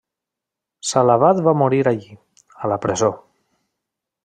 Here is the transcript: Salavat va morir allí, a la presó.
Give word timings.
Salavat 0.91 1.43
va 1.49 1.53
morir 1.63 1.83
allí, 1.93 2.17
a 2.65 2.73
la 2.75 2.81
presó. 2.89 3.13